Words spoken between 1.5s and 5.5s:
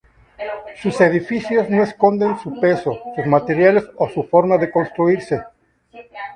no esconden su peso, sus materiales o su forma de construirse.